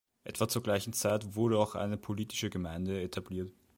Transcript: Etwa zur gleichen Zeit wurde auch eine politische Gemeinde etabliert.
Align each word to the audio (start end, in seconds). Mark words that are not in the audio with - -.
Etwa 0.23 0.47
zur 0.47 0.63
gleichen 0.63 0.93
Zeit 0.93 1.35
wurde 1.35 1.59
auch 1.59 1.75
eine 1.75 1.95
politische 1.95 2.49
Gemeinde 2.49 2.99
etabliert. 3.03 3.51